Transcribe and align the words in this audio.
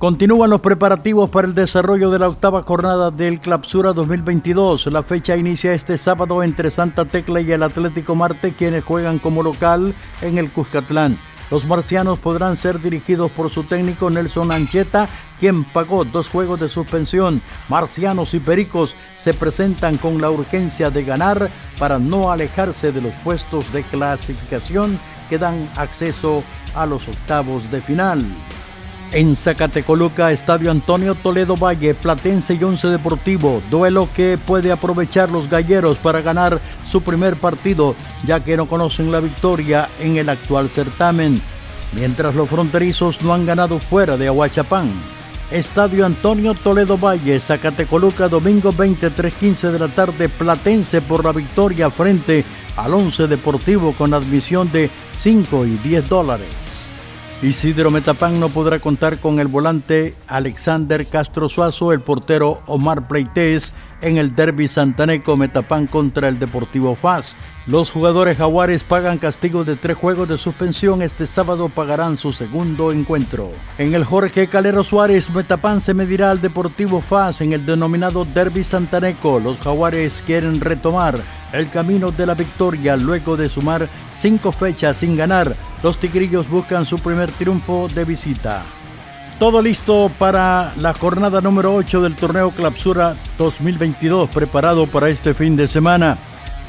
Continúan 0.00 0.48
los 0.48 0.62
preparativos 0.62 1.28
para 1.28 1.46
el 1.46 1.52
desarrollo 1.52 2.10
de 2.10 2.18
la 2.18 2.30
octava 2.30 2.62
jornada 2.62 3.10
del 3.10 3.38
Clapsura 3.38 3.92
2022. 3.92 4.86
La 4.86 5.02
fecha 5.02 5.36
inicia 5.36 5.74
este 5.74 5.98
sábado 5.98 6.42
entre 6.42 6.70
Santa 6.70 7.04
Tecla 7.04 7.42
y 7.42 7.52
el 7.52 7.62
Atlético 7.62 8.14
Marte, 8.14 8.54
quienes 8.54 8.82
juegan 8.82 9.18
como 9.18 9.42
local 9.42 9.94
en 10.22 10.38
el 10.38 10.50
Cuscatlán. 10.52 11.18
Los 11.50 11.66
marcianos 11.66 12.18
podrán 12.18 12.56
ser 12.56 12.80
dirigidos 12.80 13.30
por 13.30 13.50
su 13.50 13.64
técnico 13.64 14.08
Nelson 14.08 14.50
Ancheta, 14.52 15.06
quien 15.38 15.64
pagó 15.64 16.06
dos 16.06 16.30
juegos 16.30 16.58
de 16.60 16.70
suspensión. 16.70 17.42
Marcianos 17.68 18.32
y 18.32 18.40
Pericos 18.40 18.96
se 19.16 19.34
presentan 19.34 19.98
con 19.98 20.18
la 20.18 20.30
urgencia 20.30 20.88
de 20.88 21.04
ganar 21.04 21.50
para 21.78 21.98
no 21.98 22.32
alejarse 22.32 22.90
de 22.90 23.02
los 23.02 23.12
puestos 23.22 23.70
de 23.74 23.82
clasificación 23.82 24.98
que 25.28 25.36
dan 25.36 25.68
acceso 25.76 26.42
a 26.74 26.86
los 26.86 27.06
octavos 27.06 27.70
de 27.70 27.82
final. 27.82 28.24
En 29.12 29.34
Zacatecoluca, 29.34 30.30
Estadio 30.30 30.70
Antonio 30.70 31.16
Toledo 31.16 31.56
Valle, 31.56 31.94
Platense 31.94 32.54
y 32.54 32.62
Once 32.62 32.86
Deportivo, 32.86 33.60
duelo 33.68 34.08
que 34.14 34.38
puede 34.38 34.70
aprovechar 34.70 35.30
los 35.30 35.50
galleros 35.50 35.98
para 35.98 36.20
ganar 36.20 36.60
su 36.86 37.02
primer 37.02 37.34
partido, 37.34 37.96
ya 38.24 38.38
que 38.38 38.56
no 38.56 38.68
conocen 38.68 39.10
la 39.10 39.18
victoria 39.18 39.88
en 39.98 40.16
el 40.16 40.28
actual 40.28 40.70
certamen, 40.70 41.42
mientras 41.92 42.36
los 42.36 42.48
fronterizos 42.48 43.20
no 43.22 43.34
han 43.34 43.46
ganado 43.46 43.80
fuera 43.80 44.16
de 44.16 44.28
Aguachapán. 44.28 44.92
Estadio 45.50 46.06
Antonio 46.06 46.54
Toledo 46.54 46.96
Valle, 46.96 47.40
Zacatecoluca, 47.40 48.28
domingo 48.28 48.72
23:15 48.72 49.72
de 49.72 49.78
la 49.80 49.88
tarde, 49.88 50.28
Platense 50.28 51.02
por 51.02 51.24
la 51.24 51.32
victoria 51.32 51.90
frente 51.90 52.44
al 52.76 52.94
Once 52.94 53.26
Deportivo 53.26 53.92
con 53.92 54.14
admisión 54.14 54.70
de 54.70 54.88
5 55.18 55.66
y 55.66 55.70
10 55.78 56.08
dólares. 56.08 56.59
Isidro 57.42 57.90
Metapán 57.90 58.38
no 58.38 58.50
podrá 58.50 58.80
contar 58.80 59.18
con 59.18 59.40
el 59.40 59.48
volante 59.48 60.14
Alexander 60.28 61.06
Castro 61.06 61.48
Suazo, 61.48 61.90
el 61.90 62.00
portero 62.00 62.60
Omar 62.66 63.08
Pleites 63.08 63.72
en 64.02 64.18
el 64.18 64.34
derby 64.34 64.68
santaneco 64.68 65.38
Metapán 65.38 65.86
contra 65.86 66.28
el 66.28 66.38
Deportivo 66.38 66.94
FAS. 66.96 67.38
Los 67.66 67.90
jugadores 67.90 68.36
jaguares 68.36 68.84
pagan 68.84 69.16
castigo 69.16 69.64
de 69.64 69.76
tres 69.76 69.96
juegos 69.96 70.28
de 70.28 70.36
suspensión. 70.36 71.00
Este 71.00 71.26
sábado 71.26 71.70
pagarán 71.70 72.18
su 72.18 72.34
segundo 72.34 72.92
encuentro. 72.92 73.50
En 73.78 73.94
el 73.94 74.04
Jorge 74.04 74.48
Calero 74.48 74.84
Suárez, 74.84 75.30
Metapán 75.30 75.80
se 75.80 75.94
medirá 75.94 76.30
al 76.30 76.42
Deportivo 76.42 77.00
FAS 77.00 77.40
en 77.40 77.54
el 77.54 77.64
denominado 77.64 78.26
derby 78.26 78.64
santaneco. 78.64 79.40
Los 79.40 79.56
jaguares 79.60 80.22
quieren 80.26 80.60
retomar 80.60 81.18
el 81.54 81.70
camino 81.70 82.10
de 82.10 82.26
la 82.26 82.34
victoria 82.34 82.96
luego 82.96 83.38
de 83.38 83.48
sumar 83.48 83.88
cinco 84.12 84.52
fechas 84.52 84.98
sin 84.98 85.16
ganar 85.16 85.56
los 85.82 85.98
tigrillos 85.98 86.48
buscan 86.48 86.84
su 86.86 86.98
primer 86.98 87.30
triunfo 87.30 87.88
de 87.94 88.04
visita. 88.04 88.62
Todo 89.38 89.62
listo 89.62 90.10
para 90.18 90.74
la 90.76 90.92
jornada 90.92 91.40
número 91.40 91.74
8 91.74 92.02
del 92.02 92.14
torneo 92.14 92.50
Clapsura 92.50 93.16
2022 93.38 94.28
preparado 94.28 94.86
para 94.86 95.08
este 95.08 95.32
fin 95.32 95.56
de 95.56 95.66
semana. 95.66 96.18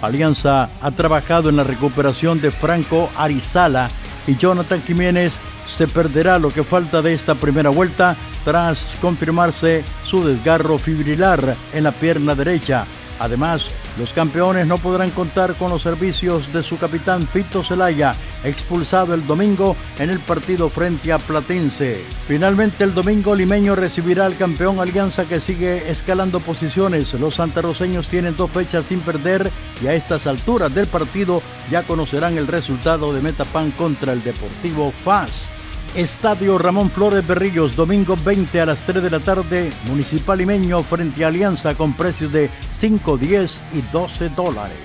Alianza 0.00 0.70
ha 0.80 0.90
trabajado 0.92 1.50
en 1.50 1.56
la 1.56 1.64
recuperación 1.64 2.40
de 2.40 2.52
Franco 2.52 3.10
Arizala 3.16 3.88
y 4.26 4.36
Jonathan 4.36 4.82
Jiménez 4.82 5.38
se 5.66 5.88
perderá 5.88 6.38
lo 6.38 6.50
que 6.50 6.64
falta 6.64 7.02
de 7.02 7.12
esta 7.12 7.34
primera 7.34 7.70
vuelta 7.70 8.16
tras 8.44 8.94
confirmarse 9.00 9.84
su 10.04 10.24
desgarro 10.24 10.78
fibrilar 10.78 11.56
en 11.72 11.84
la 11.84 11.92
pierna 11.92 12.34
derecha. 12.34 12.86
Además, 13.20 13.68
los 13.98 14.14
campeones 14.14 14.66
no 14.66 14.78
podrán 14.78 15.10
contar 15.10 15.54
con 15.54 15.70
los 15.70 15.82
servicios 15.82 16.52
de 16.54 16.62
su 16.62 16.78
capitán 16.78 17.28
Fito 17.28 17.62
Celaya, 17.62 18.14
expulsado 18.44 19.12
el 19.12 19.26
domingo 19.26 19.76
en 19.98 20.08
el 20.08 20.18
partido 20.20 20.70
frente 20.70 21.12
a 21.12 21.18
Platense. 21.18 22.02
Finalmente 22.26 22.82
el 22.82 22.94
domingo 22.94 23.34
limeño 23.34 23.76
recibirá 23.76 24.24
al 24.24 24.38
campeón 24.38 24.80
Alianza 24.80 25.26
que 25.26 25.40
sigue 25.40 25.90
escalando 25.90 26.40
posiciones. 26.40 27.12
Los 27.12 27.34
santarroceños 27.34 28.08
tienen 28.08 28.36
dos 28.38 28.50
fechas 28.50 28.86
sin 28.86 29.00
perder 29.00 29.50
y 29.82 29.86
a 29.86 29.94
estas 29.94 30.26
alturas 30.26 30.74
del 30.74 30.86
partido 30.86 31.42
ya 31.70 31.82
conocerán 31.82 32.38
el 32.38 32.46
resultado 32.46 33.12
de 33.12 33.20
Metapan 33.20 33.70
contra 33.72 34.14
el 34.14 34.24
Deportivo 34.24 34.92
FAS. 35.04 35.59
Estadio 35.96 36.56
Ramón 36.56 36.88
Flores 36.88 37.26
Berrillos, 37.26 37.74
domingo 37.74 38.16
20 38.24 38.60
a 38.60 38.66
las 38.66 38.84
3 38.84 39.02
de 39.02 39.10
la 39.10 39.18
tarde, 39.18 39.70
Municipal 39.88 40.38
Limeño 40.38 40.82
frente 40.84 41.24
a 41.24 41.28
Alianza 41.28 41.74
con 41.74 41.94
precios 41.94 42.32
de 42.32 42.48
5, 42.72 43.16
10 43.16 43.62
y 43.74 43.82
12 43.92 44.28
dólares. 44.30 44.78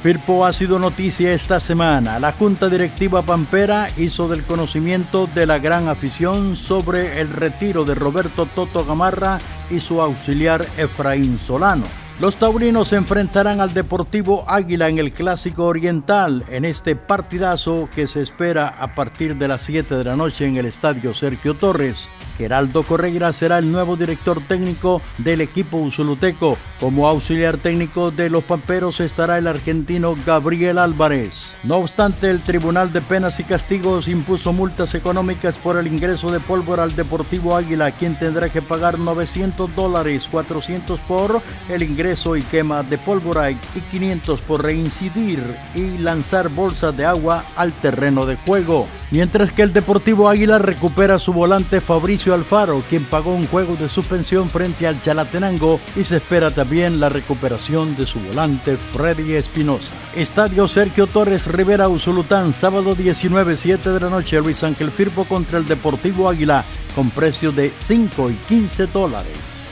Firpo 0.00 0.46
ha 0.46 0.52
sido 0.52 0.78
noticia 0.78 1.32
esta 1.32 1.58
semana. 1.58 2.20
La 2.20 2.32
Junta 2.32 2.68
Directiva 2.68 3.22
Pampera 3.22 3.88
hizo 3.96 4.28
del 4.28 4.44
conocimiento 4.44 5.28
de 5.32 5.46
la 5.46 5.58
gran 5.58 5.88
afición 5.88 6.54
sobre 6.56 7.20
el 7.20 7.28
retiro 7.28 7.84
de 7.84 7.94
Roberto 7.94 8.46
Toto 8.46 8.84
Gamarra 8.84 9.38
y 9.68 9.80
su 9.80 10.00
auxiliar 10.00 10.64
Efraín 10.76 11.38
Solano. 11.38 12.01
Los 12.20 12.36
taurinos 12.36 12.88
se 12.88 12.96
enfrentarán 12.96 13.60
al 13.60 13.74
Deportivo 13.74 14.44
Águila 14.46 14.88
en 14.88 14.98
el 14.98 15.12
Clásico 15.12 15.64
Oriental 15.64 16.44
en 16.50 16.64
este 16.64 16.94
partidazo 16.94 17.88
que 17.92 18.06
se 18.06 18.20
espera 18.22 18.68
a 18.68 18.94
partir 18.94 19.36
de 19.36 19.48
las 19.48 19.62
7 19.62 19.96
de 19.96 20.04
la 20.04 20.14
noche 20.14 20.46
en 20.46 20.56
el 20.56 20.66
Estadio 20.66 21.14
Sergio 21.14 21.54
Torres. 21.54 22.08
Geraldo 22.42 22.82
Correira 22.82 23.32
será 23.32 23.58
el 23.58 23.70
nuevo 23.70 23.94
director 23.94 24.42
técnico 24.48 25.00
del 25.18 25.42
equipo 25.42 25.76
usuluteco. 25.76 26.58
Como 26.80 27.06
auxiliar 27.06 27.56
técnico 27.56 28.10
de 28.10 28.30
los 28.30 28.42
Pamperos 28.42 28.98
estará 28.98 29.38
el 29.38 29.46
argentino 29.46 30.16
Gabriel 30.26 30.78
Álvarez. 30.78 31.54
No 31.62 31.76
obstante, 31.76 32.28
el 32.30 32.40
Tribunal 32.40 32.92
de 32.92 33.00
Penas 33.00 33.38
y 33.38 33.44
Castigos 33.44 34.08
impuso 34.08 34.52
multas 34.52 34.96
económicas 34.96 35.54
por 35.54 35.76
el 35.76 35.86
ingreso 35.86 36.32
de 36.32 36.40
pólvora 36.40 36.82
al 36.82 36.96
Deportivo 36.96 37.54
Águila, 37.54 37.92
quien 37.92 38.16
tendrá 38.16 38.48
que 38.48 38.60
pagar 38.60 38.98
900 38.98 39.76
dólares, 39.76 40.26
400 40.28 40.98
por 40.98 41.40
el 41.68 41.82
ingreso 41.84 42.36
y 42.36 42.42
quema 42.42 42.82
de 42.82 42.98
pólvora 42.98 43.52
y 43.52 43.56
500 43.92 44.40
por 44.40 44.64
reincidir 44.64 45.44
y 45.76 45.98
lanzar 45.98 46.48
bolsas 46.48 46.96
de 46.96 47.06
agua 47.06 47.44
al 47.54 47.70
terreno 47.70 48.26
de 48.26 48.34
juego. 48.34 48.88
Mientras 49.12 49.52
que 49.52 49.60
el 49.60 49.74
Deportivo 49.74 50.30
Águila 50.30 50.56
recupera 50.56 51.18
su 51.18 51.34
volante 51.34 51.82
Fabricio 51.82 52.32
Alfaro, 52.32 52.82
quien 52.88 53.04
pagó 53.04 53.34
un 53.34 53.46
juego 53.46 53.76
de 53.76 53.90
suspensión 53.90 54.48
frente 54.48 54.86
al 54.86 55.02
Chalatenango 55.02 55.80
y 55.94 56.04
se 56.04 56.16
espera 56.16 56.50
también 56.50 56.98
la 56.98 57.10
recuperación 57.10 57.94
de 57.94 58.06
su 58.06 58.18
volante 58.20 58.78
Freddy 58.78 59.34
Espinosa. 59.34 59.92
Estadio 60.16 60.66
Sergio 60.66 61.06
Torres 61.06 61.46
Rivera 61.46 61.90
Usulután, 61.90 62.54
sábado 62.54 62.94
19, 62.94 63.58
7 63.58 63.90
de 63.90 64.00
la 64.00 64.08
noche, 64.08 64.40
Luis 64.40 64.64
Ángel 64.64 64.90
Firpo 64.90 65.26
contra 65.26 65.58
el 65.58 65.66
Deportivo 65.66 66.30
Águila, 66.30 66.64
con 66.94 67.10
precio 67.10 67.52
de 67.52 67.70
5 67.76 68.30
y 68.30 68.34
15 68.48 68.86
dólares. 68.86 69.71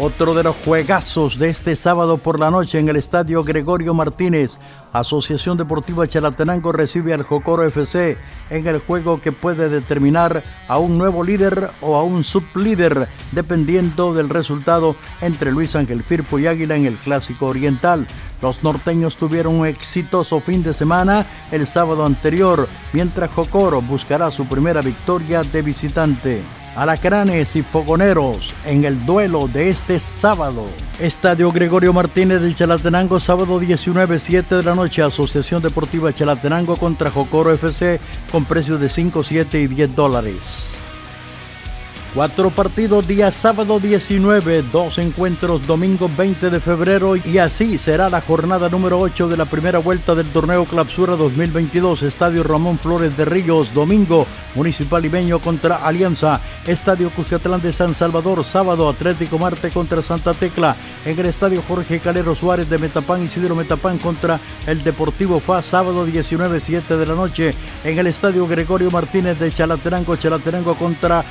Otro 0.00 0.32
de 0.32 0.44
los 0.44 0.54
juegazos 0.64 1.40
de 1.40 1.50
este 1.50 1.74
sábado 1.74 2.18
por 2.18 2.38
la 2.38 2.52
noche 2.52 2.78
en 2.78 2.88
el 2.88 2.94
estadio 2.94 3.42
Gregorio 3.42 3.94
Martínez. 3.94 4.60
Asociación 4.92 5.58
Deportiva 5.58 6.06
Chalatenango 6.06 6.70
recibe 6.70 7.12
al 7.12 7.24
Jocoro 7.24 7.64
FC 7.64 8.16
en 8.48 8.68
el 8.68 8.78
juego 8.78 9.20
que 9.20 9.32
puede 9.32 9.68
determinar 9.68 10.44
a 10.68 10.78
un 10.78 10.98
nuevo 10.98 11.24
líder 11.24 11.72
o 11.80 11.96
a 11.96 12.04
un 12.04 12.22
sublíder, 12.22 13.08
dependiendo 13.32 14.14
del 14.14 14.28
resultado 14.28 14.94
entre 15.20 15.50
Luis 15.50 15.74
Ángel 15.74 16.04
Firpo 16.04 16.38
y 16.38 16.46
Águila 16.46 16.76
en 16.76 16.86
el 16.86 16.94
Clásico 16.94 17.46
Oriental. 17.46 18.06
Los 18.40 18.62
norteños 18.62 19.16
tuvieron 19.16 19.56
un 19.56 19.66
exitoso 19.66 20.38
fin 20.38 20.62
de 20.62 20.74
semana 20.74 21.26
el 21.50 21.66
sábado 21.66 22.06
anterior, 22.06 22.68
mientras 22.92 23.32
Jocoro 23.32 23.82
buscará 23.82 24.30
su 24.30 24.46
primera 24.46 24.80
victoria 24.80 25.42
de 25.42 25.60
visitante. 25.60 26.40
Alacranes 26.78 27.56
y 27.56 27.62
Fogoneros 27.62 28.54
en 28.64 28.84
el 28.84 29.04
duelo 29.04 29.48
de 29.48 29.68
este 29.68 29.98
sábado. 29.98 30.64
Estadio 31.00 31.50
Gregorio 31.50 31.92
Martínez 31.92 32.40
del 32.40 32.54
Chalatenango, 32.54 33.18
sábado 33.18 33.58
19, 33.58 34.20
7 34.20 34.54
de 34.54 34.62
la 34.62 34.76
noche. 34.76 35.02
Asociación 35.02 35.60
Deportiva 35.60 36.12
Chalatenango 36.12 36.76
contra 36.76 37.10
Jocoro 37.10 37.52
FC 37.52 37.98
con 38.30 38.44
precios 38.44 38.80
de 38.80 38.90
5, 38.90 39.24
7 39.24 39.60
y 39.60 39.66
10 39.66 39.96
dólares. 39.96 40.77
Cuatro 42.14 42.48
partidos 42.50 43.06
día 43.06 43.30
sábado 43.30 43.78
19, 43.78 44.62
dos 44.72 44.96
encuentros 44.96 45.66
domingo 45.66 46.10
20 46.16 46.48
de 46.48 46.58
febrero 46.58 47.16
y 47.16 47.36
así 47.36 47.76
será 47.76 48.08
la 48.08 48.22
jornada 48.22 48.70
número 48.70 48.98
8 48.98 49.28
de 49.28 49.36
la 49.36 49.44
primera 49.44 49.78
vuelta 49.78 50.14
del 50.14 50.26
torneo 50.28 50.64
Clapsura 50.64 51.16
2022. 51.16 52.02
Estadio 52.02 52.42
Ramón 52.42 52.78
Flores 52.78 53.14
de 53.14 53.26
Ríos, 53.26 53.74
domingo 53.74 54.26
Municipal 54.54 55.04
Ibeño 55.04 55.38
contra 55.38 55.76
Alianza. 55.76 56.40
Estadio 56.66 57.10
Cuscatlán 57.10 57.60
de 57.60 57.74
San 57.74 57.92
Salvador, 57.92 58.42
sábado 58.42 58.88
Atlético 58.88 59.38
Marte 59.38 59.68
contra 59.68 60.02
Santa 60.02 60.32
Tecla. 60.32 60.76
En 61.04 61.18
el 61.18 61.26
Estadio 61.26 61.62
Jorge 61.68 62.00
Calero 62.00 62.34
Suárez 62.34 62.70
de 62.70 62.78
Metapán, 62.78 63.22
Isidro 63.22 63.54
Metapán 63.54 63.98
contra 63.98 64.40
el 64.66 64.82
Deportivo 64.82 65.40
FA, 65.40 65.60
sábado 65.60 66.06
19, 66.06 66.58
7 66.58 66.96
de 66.96 67.06
la 67.06 67.14
noche. 67.14 67.52
En 67.84 67.98
el 67.98 68.06
Estadio 68.06 68.48
Gregorio 68.48 68.90
Martínez 68.90 69.38
de 69.38 69.52
Chalaterango, 69.52 70.16
Chalaterango 70.16 70.74
contra 70.74 71.22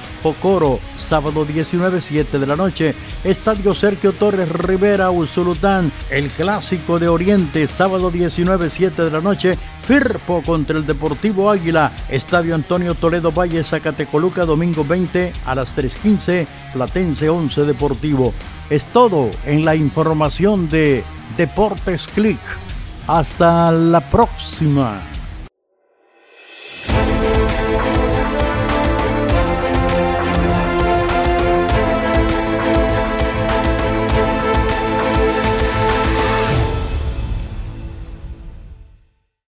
Sábado 0.99 1.45
19, 1.45 2.01
7 2.01 2.39
de 2.39 2.45
la 2.45 2.55
noche. 2.55 2.93
Estadio 3.23 3.73
Sergio 3.73 4.11
Torres 4.13 4.49
Rivera, 4.49 5.09
Usulután, 5.09 5.91
el 6.09 6.29
clásico 6.29 6.99
de 6.99 7.07
Oriente, 7.07 7.67
sábado 7.67 8.11
19, 8.11 8.69
7 8.69 9.03
de 9.03 9.11
la 9.11 9.21
noche. 9.21 9.57
Firpo 9.87 10.43
contra 10.45 10.77
el 10.77 10.85
Deportivo 10.85 11.49
Águila, 11.49 11.93
Estadio 12.09 12.55
Antonio 12.55 12.93
Toledo 12.93 13.31
Valle, 13.31 13.63
Zacatecoluca, 13.63 14.45
domingo 14.45 14.83
20 14.83 15.31
a 15.45 15.55
las 15.55 15.75
3.15, 15.77 16.45
Platense 16.73 17.29
11 17.29 17.63
Deportivo. 17.63 18.33
Es 18.69 18.85
todo 18.85 19.31
en 19.45 19.63
la 19.63 19.75
información 19.75 20.67
de 20.67 21.03
Deportes 21.37 22.07
Click. 22.07 22.39
Hasta 23.07 23.71
la 23.71 24.01
próxima. 24.01 25.01